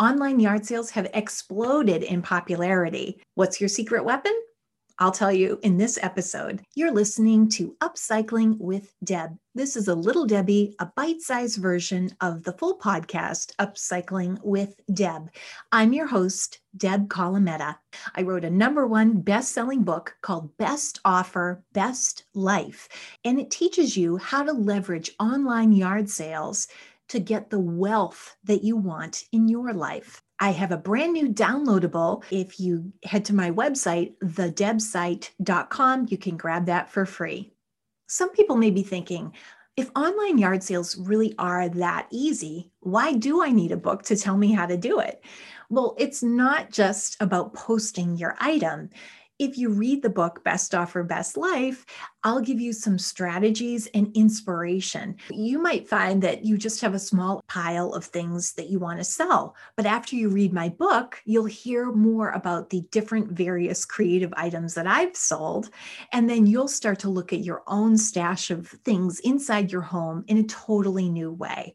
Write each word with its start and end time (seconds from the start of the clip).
Online 0.00 0.38
yard 0.38 0.64
sales 0.64 0.90
have 0.90 1.10
exploded 1.12 2.04
in 2.04 2.22
popularity. 2.22 3.20
What's 3.34 3.60
your 3.60 3.66
secret 3.66 4.04
weapon? 4.04 4.32
I'll 5.00 5.10
tell 5.10 5.32
you 5.32 5.58
in 5.62 5.76
this 5.76 5.98
episode. 6.02 6.62
You're 6.76 6.92
listening 6.92 7.48
to 7.50 7.76
Upcycling 7.80 8.58
with 8.58 8.94
Deb. 9.02 9.36
This 9.56 9.74
is 9.74 9.88
a 9.88 9.94
Little 9.96 10.24
Debi, 10.24 10.74
a 10.78 10.86
bite 10.86 11.20
sized 11.20 11.60
version 11.60 12.10
of 12.20 12.44
the 12.44 12.52
full 12.52 12.78
podcast, 12.78 13.56
Upcycling 13.56 14.38
with 14.44 14.80
Deb. 14.94 15.30
I'm 15.72 15.92
your 15.92 16.06
host, 16.06 16.60
Deb 16.76 17.08
Colameta. 17.08 17.76
I 18.14 18.22
wrote 18.22 18.44
a 18.44 18.50
number 18.50 18.86
one 18.86 19.20
best 19.20 19.52
selling 19.52 19.82
book 19.82 20.16
called 20.22 20.56
Best 20.58 21.00
Offer, 21.04 21.64
Best 21.72 22.22
Life, 22.34 22.88
and 23.24 23.40
it 23.40 23.50
teaches 23.50 23.96
you 23.96 24.16
how 24.16 24.44
to 24.44 24.52
leverage 24.52 25.10
online 25.18 25.72
yard 25.72 26.08
sales 26.08 26.68
to 27.08 27.18
get 27.18 27.50
the 27.50 27.58
wealth 27.58 28.36
that 28.44 28.62
you 28.62 28.76
want 28.76 29.24
in 29.32 29.48
your 29.48 29.72
life. 29.72 30.22
I 30.40 30.50
have 30.50 30.70
a 30.70 30.76
brand 30.76 31.14
new 31.14 31.28
downloadable. 31.28 32.22
If 32.30 32.60
you 32.60 32.92
head 33.04 33.24
to 33.26 33.34
my 33.34 33.50
website, 33.50 34.14
thedebsite.com, 34.22 36.06
you 36.10 36.18
can 36.18 36.36
grab 36.36 36.66
that 36.66 36.90
for 36.90 37.06
free. 37.06 37.52
Some 38.06 38.30
people 38.30 38.56
may 38.56 38.70
be 38.70 38.82
thinking, 38.82 39.32
if 39.76 39.90
online 39.94 40.38
yard 40.38 40.62
sales 40.62 40.96
really 40.96 41.34
are 41.38 41.68
that 41.68 42.08
easy, 42.10 42.72
why 42.80 43.12
do 43.12 43.42
I 43.42 43.50
need 43.50 43.72
a 43.72 43.76
book 43.76 44.02
to 44.04 44.16
tell 44.16 44.36
me 44.36 44.52
how 44.52 44.66
to 44.66 44.76
do 44.76 45.00
it? 45.00 45.22
Well, 45.70 45.94
it's 45.98 46.22
not 46.22 46.70
just 46.70 47.16
about 47.20 47.54
posting 47.54 48.16
your 48.16 48.36
item 48.40 48.90
if 49.38 49.56
you 49.56 49.70
read 49.70 50.02
the 50.02 50.10
book 50.10 50.42
Best 50.42 50.74
Offer, 50.74 51.04
Best 51.04 51.36
Life, 51.36 51.86
I'll 52.28 52.42
give 52.42 52.60
you 52.60 52.74
some 52.74 52.98
strategies 52.98 53.86
and 53.94 54.14
inspiration. 54.14 55.16
You 55.30 55.58
might 55.58 55.88
find 55.88 56.20
that 56.20 56.44
you 56.44 56.58
just 56.58 56.82
have 56.82 56.92
a 56.92 56.98
small 56.98 57.42
pile 57.48 57.94
of 57.94 58.04
things 58.04 58.52
that 58.52 58.68
you 58.68 58.78
want 58.78 58.98
to 58.98 59.04
sell. 59.04 59.56
But 59.76 59.86
after 59.86 60.14
you 60.14 60.28
read 60.28 60.52
my 60.52 60.68
book, 60.68 61.22
you'll 61.24 61.46
hear 61.46 61.90
more 61.90 62.32
about 62.32 62.68
the 62.68 62.82
different 62.90 63.32
various 63.32 63.86
creative 63.86 64.34
items 64.36 64.74
that 64.74 64.86
I've 64.86 65.16
sold. 65.16 65.70
And 66.12 66.28
then 66.28 66.44
you'll 66.44 66.68
start 66.68 66.98
to 66.98 67.08
look 67.08 67.32
at 67.32 67.44
your 67.44 67.62
own 67.66 67.96
stash 67.96 68.50
of 68.50 68.68
things 68.68 69.20
inside 69.20 69.72
your 69.72 69.80
home 69.80 70.26
in 70.28 70.36
a 70.36 70.42
totally 70.42 71.08
new 71.08 71.32
way 71.32 71.72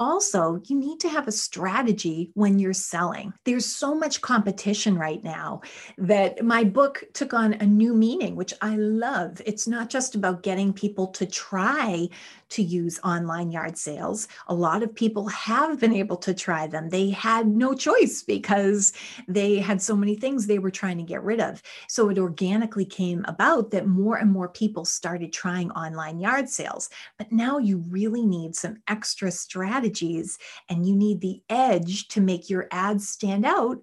also, 0.00 0.60
you 0.66 0.78
need 0.78 1.00
to 1.00 1.08
have 1.08 1.26
a 1.26 1.32
strategy 1.32 2.30
when 2.34 2.58
you're 2.58 2.72
selling. 2.72 3.32
There's 3.44 3.66
so 3.66 3.94
much 3.94 4.20
competition 4.20 4.96
right 4.96 5.22
now 5.24 5.62
that 5.96 6.44
my 6.44 6.62
book 6.62 7.02
took 7.14 7.34
on 7.34 7.54
a 7.54 7.66
new 7.66 7.94
meaning, 7.94 8.36
which 8.36 8.54
I 8.60 8.76
love. 8.76 9.42
It's 9.44 9.66
not 9.66 9.87
just 9.90 10.14
about 10.14 10.42
getting 10.42 10.72
people 10.72 11.08
to 11.08 11.26
try 11.26 12.08
to 12.50 12.62
use 12.62 12.98
online 13.04 13.50
yard 13.50 13.76
sales. 13.76 14.28
A 14.48 14.54
lot 14.54 14.82
of 14.82 14.94
people 14.94 15.28
have 15.28 15.78
been 15.78 15.92
able 15.92 16.16
to 16.18 16.32
try 16.32 16.66
them. 16.66 16.88
They 16.88 17.10
had 17.10 17.46
no 17.46 17.74
choice 17.74 18.22
because 18.22 18.92
they 19.26 19.56
had 19.56 19.82
so 19.82 19.94
many 19.94 20.14
things 20.14 20.46
they 20.46 20.58
were 20.58 20.70
trying 20.70 20.96
to 20.98 21.02
get 21.02 21.22
rid 21.22 21.40
of. 21.40 21.62
So 21.88 22.08
it 22.08 22.18
organically 22.18 22.86
came 22.86 23.24
about 23.28 23.70
that 23.72 23.86
more 23.86 24.16
and 24.16 24.30
more 24.30 24.48
people 24.48 24.84
started 24.84 25.32
trying 25.32 25.70
online 25.72 26.20
yard 26.20 26.48
sales. 26.48 26.88
But 27.18 27.32
now 27.32 27.58
you 27.58 27.78
really 27.88 28.24
need 28.24 28.56
some 28.56 28.82
extra 28.88 29.30
strategies 29.30 30.38
and 30.68 30.86
you 30.86 30.96
need 30.96 31.20
the 31.20 31.42
edge 31.50 32.08
to 32.08 32.20
make 32.20 32.48
your 32.48 32.68
ads 32.70 33.08
stand 33.08 33.44
out 33.44 33.78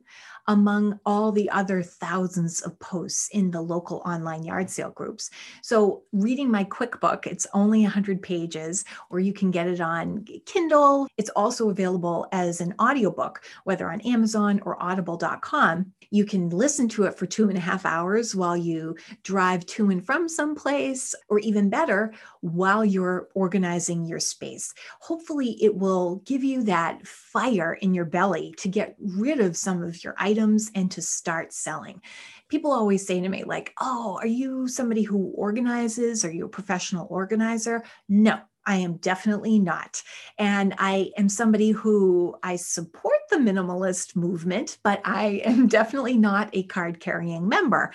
among 0.48 1.00
all 1.06 1.32
the 1.32 1.50
other 1.50 1.82
thousands 1.82 2.62
of 2.62 2.78
posts 2.80 3.30
in 3.32 3.52
the 3.52 3.62
local 3.62 4.02
online 4.06 4.44
yard 4.44 4.70
sale 4.70 4.92
groups. 4.92 5.30
So, 5.62 6.04
reading 6.12 6.50
my 6.50 6.64
quick 6.64 7.00
book, 7.00 7.28
it's 7.28 7.48
only 7.54 7.82
100 7.82 8.22
pages, 8.22 8.86
or 9.10 9.20
you 9.20 9.34
can 9.34 9.52
get 9.52 9.68
it 9.68 9.82
on 9.82 10.26
Kindle. 10.46 11.08
It's 11.18 11.30
also 11.32 11.70
available 11.70 12.28
as 12.32 12.62
an 12.62 12.74
audiobook, 12.80 13.44
whether 13.64 13.90
on 13.92 14.02
Amazon 14.02 14.62
or 14.66 14.82
audible.com. 14.82 15.94
You 16.12 16.26
can 16.26 16.50
listen 16.50 16.88
to 16.90 17.04
it 17.04 17.18
for 17.18 17.26
two 17.26 17.50
and 17.50 17.58
a 17.58 17.62
half 17.62 17.86
hours 17.86 18.36
while 18.36 18.56
you 18.56 18.96
drive 19.24 19.66
to 19.68 19.90
and 19.90 20.06
from 20.06 20.30
someplace, 20.30 21.16
or 21.30 21.40
even 21.40 21.70
better, 21.70 22.14
while 22.45 22.85
you're 22.85 23.28
organizing 23.33 24.06
your 24.06 24.19
space. 24.19 24.73
Hopefully, 25.00 25.57
it 25.61 25.75
will 25.75 26.17
give 26.25 26.44
you 26.44 26.63
that 26.63 27.06
fire 27.07 27.73
in 27.73 27.94
your 27.94 28.06
belly 28.06 28.53
to 28.57 28.67
get 28.67 28.95
rid 29.00 29.39
of 29.39 29.57
some 29.57 29.81
of 29.81 30.03
your 30.03 30.13
items 30.17 30.69
and 30.75 30.91
to 30.91 31.01
start 31.01 31.53
selling. 31.53 32.01
People 32.47 32.72
always 32.72 33.06
say 33.06 33.19
to 33.19 33.29
me, 33.29 33.44
like, 33.44 33.73
oh, 33.81 34.19
are 34.22 34.28
you 34.28 34.67
somebody 34.67 35.01
who 35.01 35.31
organizes? 35.35 36.23
Are 36.23 36.31
you 36.31 36.45
a 36.45 36.50
professional 36.50 37.07
organizer? 37.09 37.83
No, 38.07 38.39
I 38.66 38.77
am 38.77 38.97
definitely 38.97 39.57
not. 39.59 40.03
And 40.38 40.75
I 40.77 41.12
am 41.17 41.29
somebody 41.29 41.72
who 41.72 42.35
I 42.44 42.57
support 42.57 43.15
the 43.30 43.38
minimalist 43.38 44.16
movement, 44.16 44.78
but 44.84 45.02
I 45.03 45.41
am 45.46 45.68
definitely 45.80 46.18
not 46.18 46.50
a 46.53 46.63
card 46.63 47.00
carrying 47.00 47.47
member. 47.47 47.91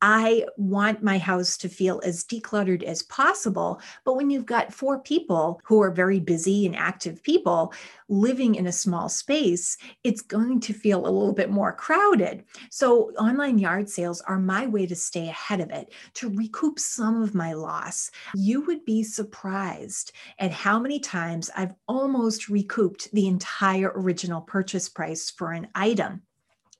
I 0.00 0.46
want 0.56 1.02
my 1.02 1.18
house 1.18 1.56
to 1.58 1.68
feel 1.68 2.00
as 2.04 2.24
decluttered 2.24 2.82
as 2.82 3.02
possible. 3.04 3.80
But 4.04 4.14
when 4.14 4.30
you've 4.30 4.46
got 4.46 4.72
four 4.72 4.98
people 4.98 5.60
who 5.64 5.80
are 5.82 5.90
very 5.90 6.18
busy 6.18 6.66
and 6.66 6.74
active 6.74 7.22
people 7.22 7.72
living 8.08 8.56
in 8.56 8.66
a 8.66 8.72
small 8.72 9.08
space, 9.08 9.78
it's 10.04 10.20
going 10.20 10.60
to 10.60 10.72
feel 10.72 11.00
a 11.00 11.08
little 11.08 11.32
bit 11.32 11.50
more 11.50 11.72
crowded. 11.72 12.44
So 12.70 13.12
online 13.12 13.58
yard 13.58 13.88
sales 13.88 14.20
are 14.22 14.38
my 14.38 14.66
way 14.66 14.86
to 14.86 14.96
stay 14.96 15.28
ahead 15.28 15.60
of 15.60 15.70
it, 15.70 15.92
to 16.14 16.28
recoup 16.30 16.78
some 16.78 17.22
of 17.22 17.34
my 17.34 17.52
loss. 17.52 18.10
You 18.34 18.62
would 18.62 18.84
be 18.84 19.02
surprised 19.02 20.12
at 20.38 20.50
how 20.50 20.78
many 20.78 20.98
times 20.98 21.50
I've 21.56 21.74
almost 21.86 22.48
recouped 22.48 23.10
the 23.12 23.28
entire 23.28 23.92
original 23.94 24.40
purchase 24.40 24.71
price 24.88 25.30
for 25.30 25.52
an 25.52 25.68
item. 25.74 26.22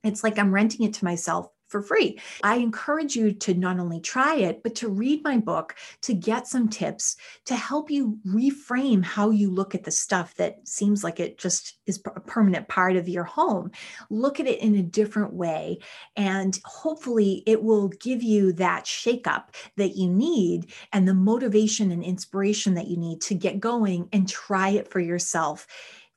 It's 0.03 0.25
like 0.25 0.38
I'm 0.38 0.53
renting 0.53 0.86
it 0.86 0.94
to 0.94 1.04
myself 1.04 1.48
for 1.72 1.82
free. 1.82 2.20
I 2.44 2.56
encourage 2.56 3.16
you 3.16 3.32
to 3.32 3.54
not 3.54 3.80
only 3.80 3.98
try 3.98 4.36
it, 4.36 4.62
but 4.62 4.75
to 4.76 4.88
read 4.88 5.25
my 5.25 5.38
book 5.38 5.75
to 6.02 6.12
get 6.12 6.47
some 6.47 6.69
tips 6.69 7.16
to 7.47 7.56
help 7.56 7.91
you 7.91 8.19
reframe 8.26 9.02
how 9.02 9.31
you 9.31 9.50
look 9.50 9.75
at 9.75 9.82
the 9.82 9.91
stuff 9.91 10.34
that 10.34 10.69
seems 10.69 11.02
like 11.02 11.19
it 11.19 11.38
just 11.38 11.78
is 11.86 12.00
a 12.14 12.20
permanent 12.20 12.69
part 12.69 12.97
of 12.97 13.08
your 13.08 13.25
home. 13.25 13.70
Look 14.10 14.38
at 14.38 14.47
it 14.47 14.60
in 14.60 14.76
a 14.76 14.82
different 14.82 15.32
way, 15.32 15.78
and 16.14 16.60
hopefully, 16.64 17.42
it 17.47 17.62
will 17.62 17.88
give 17.88 18.22
you 18.22 18.52
that 18.54 18.84
shakeup 18.84 19.54
that 19.76 19.97
you 19.97 20.08
need 20.10 20.70
and 20.92 21.08
the 21.08 21.14
motivation 21.14 21.91
and 21.91 22.04
inspiration 22.04 22.75
that 22.75 22.88
you 22.88 22.98
need 22.98 23.22
to 23.22 23.34
get 23.34 23.60
going 23.60 24.10
and 24.12 24.28
try 24.28 24.69
it 24.70 24.88
for 24.88 25.00
yourself 25.00 25.66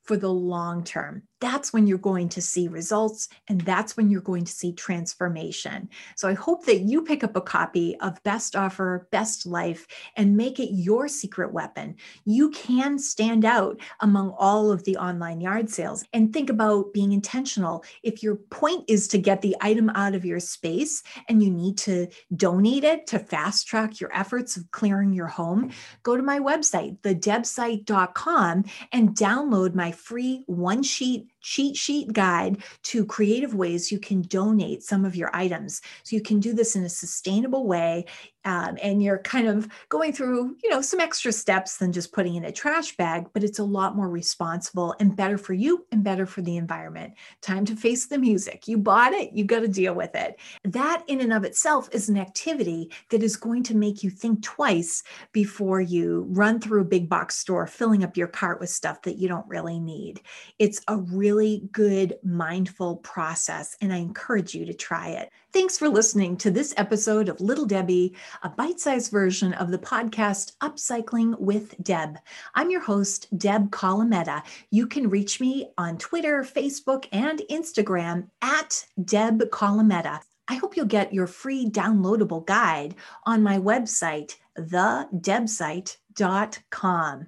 for 0.04 0.18
the 0.18 0.32
long 0.32 0.84
term 0.84 1.24
that's 1.46 1.72
when 1.72 1.86
you're 1.86 2.00
going 2.00 2.28
to 2.28 2.42
see 2.42 2.68
results 2.68 3.30
and 3.48 3.62
that's 3.62 3.96
when 3.96 4.10
you're 4.10 4.20
going 4.20 4.44
to 4.44 4.52
see 4.52 4.74
transformation. 4.74 5.88
So 6.16 6.28
I 6.28 6.34
hope 6.34 6.66
that 6.66 6.80
you 6.80 7.04
pick 7.04 7.24
up 7.24 7.36
a 7.36 7.42
copy 7.42 7.96
of 8.00 8.22
Best 8.24 8.56
Offer, 8.56 9.08
Best 9.12 9.46
Life 9.46 9.86
and 10.18 10.36
make 10.36 10.60
it 10.60 10.74
your 10.74 11.08
secret 11.08 11.54
weapon. 11.54 11.98
You 12.26 12.50
can 12.50 12.98
stand 12.98 13.46
out 13.46 13.80
among 14.00 14.32
all 14.40 14.72
of 14.72 14.86
the 14.86 14.98
online 14.98 15.40
yard 15.40 15.70
sales 15.70 16.04
and 16.14 16.34
think 16.34 16.50
about 16.50 16.94
being 16.94 17.12
intentional. 17.12 17.86
If 18.02 18.24
your 18.24 18.38
point 18.38 18.86
is 18.88 19.08
to 19.10 19.20
get 19.20 19.44
the 19.44 19.56
item 19.62 19.92
out 19.92 20.16
of 20.16 20.26
your 20.26 20.40
space 20.40 21.04
and 21.30 21.44
you 21.44 21.52
need 21.52 21.78
to 21.80 22.08
donate 22.36 22.84
it 22.84 23.06
to 23.08 23.20
fast 23.20 23.68
track 23.68 24.00
your 24.00 24.12
efforts 24.18 24.58
of 24.58 24.72
clearing 24.72 25.14
your 25.14 25.28
home, 25.28 25.70
go 26.02 26.18
to 26.18 26.24
my 26.24 26.40
website, 26.40 27.00
thedebsite.com, 27.02 28.64
and 28.92 29.10
download 29.10 29.76
my 29.76 29.92
free 29.92 30.44
one 30.48 30.82
sheet 30.82 31.28
cheat 31.46 31.78
sheet 31.78 32.12
guide 32.12 32.64
to 32.82 33.06
creative 33.06 33.54
ways 33.54 33.92
you 33.92 34.00
can 34.00 34.24
donate 34.24 34.82
some 34.82 35.06
of 35.06 35.16
your 35.16 35.30
items. 35.32 35.80
So 36.04 36.16
you 36.16 36.22
can 36.24 36.40
do 36.40 36.54
this 36.54 36.76
in 36.76 36.84
a 36.84 36.90
sustainable 36.90 37.68
way 37.68 38.06
um, 38.46 38.78
and 38.82 39.04
you're 39.04 39.20
kind 39.20 39.48
of 39.48 39.68
going 39.90 40.14
through 40.14 40.56
you 40.64 40.70
know 40.70 40.82
some 40.82 41.00
extra 41.00 41.32
steps 41.32 41.78
than 41.78 41.92
just 41.92 42.14
putting 42.14 42.36
in 42.36 42.46
a 42.46 42.52
trash 42.52 42.96
bag 42.98 43.26
but 43.34 43.44
it's 43.44 43.60
a 43.60 43.64
lot 43.64 43.96
more 43.96 44.10
responsible 44.10 44.96
and 45.00 45.16
better 45.16 45.38
for 45.38 45.54
you 45.54 45.86
and 45.92 46.04
better 46.04 46.26
for 46.26 46.42
the 46.42 46.58
environment. 46.58 47.14
Time 47.42 47.66
to 47.66 47.76
face 47.76 48.06
the 48.06 48.18
music. 48.18 48.68
You 48.68 48.78
bought 48.78 49.14
it. 49.14 49.34
You 49.34 49.44
got 49.44 49.62
to 49.62 49.68
deal 49.68 49.94
with 49.94 50.16
it. 50.16 50.40
That 50.64 51.04
in 51.08 51.22
and 51.22 51.34
of 51.34 51.44
itself 51.44 51.90
is 51.92 52.10
an 52.10 52.18
activity 52.18 52.92
that 53.10 53.24
is 53.24 53.36
going 53.36 53.64
to 53.64 53.76
make 53.76 54.04
you 54.04 54.10
think 54.10 54.44
twice 54.44 55.04
before 55.32 55.82
you 55.82 56.28
run 56.30 56.60
through 56.60 56.82
a 56.82 56.86
big 56.86 57.10
box 57.10 57.36
store 57.36 57.68
filling 57.68 58.04
up 58.04 58.18
your 58.18 58.28
cart 58.28 58.60
with 58.60 58.70
stuff 58.70 59.02
that 59.04 59.18
you 59.18 59.28
don't 59.28 59.48
really 59.48 59.80
need. 59.80 60.22
It's 60.60 60.82
a 60.88 60.98
really 60.98 61.68
good 61.72 62.16
mindful 62.24 62.98
process 62.98 63.76
and 63.82 63.94
i 63.94 63.98
encourage 63.98 64.54
you 64.54 64.66
to 64.66 64.74
try 64.74 65.10
it. 65.10 65.30
Thanks 65.52 65.78
for 65.78 65.88
listening 65.88 66.38
to 66.38 66.52
this 66.52 66.74
episode 66.78 67.30
of 67.30 67.40
little 67.40 67.68
Debi 67.68 68.16
a 68.44 68.50
bite 68.50 68.80
sized 68.80 69.12
version 69.12 69.54
of 69.54 69.72
the 69.72 69.78
podcast 69.78 70.54
Upcycling 70.62 71.40
with 71.40 71.82
Deb. 71.84 72.18
I'm 72.54 72.70
your 72.70 72.82
host, 72.82 73.28
Deb 73.38 73.72
Colameta. 73.72 74.44
You 74.72 74.88
can 74.88 75.10
reach 75.10 75.40
me 75.40 75.70
on 75.78 75.98
Twitter, 75.98 76.44
Facebook, 76.44 77.06
and 77.12 77.42
Instagram 77.50 78.30
at 78.42 78.86
Deb 79.04 79.40
Colameta. 79.52 80.20
I 80.48 80.56
hope 80.56 80.78
you'll 80.78 80.86
get 80.86 81.14
your 81.14 81.28
free 81.28 81.70
downloadable 81.70 82.46
guide 82.46 82.96
on 83.26 83.42
my 83.42 83.58
website, 83.58 84.36
thedebsite.com. 84.58 87.24